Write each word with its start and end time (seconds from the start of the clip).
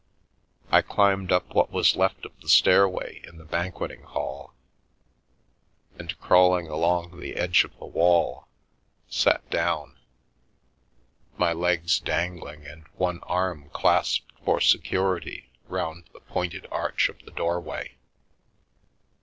I 0.71 0.81
climbed 0.81 1.31
up 1.31 1.53
what 1.53 1.69
was 1.69 1.95
left 1.95 2.25
of 2.25 2.31
the 2.41 2.49
stairway 2.49 3.21
in 3.23 3.37
the 3.37 3.45
banquet 3.45 3.91
ing 3.91 4.01
hall, 4.01 4.55
and, 5.99 6.19
crawling 6.19 6.65
along 6.67 7.19
the 7.19 7.35
edge 7.35 7.63
of 7.63 7.77
the 7.77 7.85
wall, 7.85 8.47
sat 9.11 9.47
down, 9.51 9.99
my 11.37 11.53
legs 11.53 11.99
dangling 11.99 12.65
and 12.65 12.87
one 12.95 13.19
arm 13.25 13.69
clasped 13.73 14.33
for 14.43 14.59
security 14.59 15.51
round 15.67 16.05
the 16.13 16.19
pointed 16.21 16.65
arch 16.71 17.07
of 17.07 17.23
the 17.23 17.31
doorway. 17.33 17.93